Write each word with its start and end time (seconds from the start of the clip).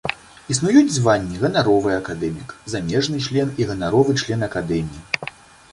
Існуюць 0.53 0.93
званні 0.93 1.35
ганаровы 1.43 1.91
акадэмік, 1.99 2.57
замежны 2.75 3.17
член 3.27 3.47
і 3.63 3.69
ганаровы 3.73 4.11
член 4.25 4.39
акадэміі. 4.49 5.33